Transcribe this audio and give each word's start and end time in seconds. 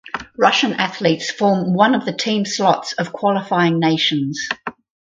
Russian 0.35 0.73
athletes 0.73 1.29
form 1.29 1.75
one 1.75 1.93
of 1.93 2.05
the 2.05 2.11
team 2.11 2.43
slots 2.43 2.93
of 2.93 3.13
qualifying 3.13 3.79
nations. 3.79 4.49